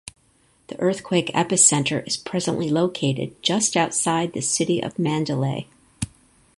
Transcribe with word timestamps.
The 0.69 0.79
earthquake 0.79 1.27
epicenter 1.35 2.03
is 2.07 2.17
presently 2.17 2.71
located 2.71 3.35
just 3.43 3.77
outside 3.77 4.33
the 4.33 4.41
city 4.41 4.81
of 4.81 4.97
Mandalay. 4.97 5.67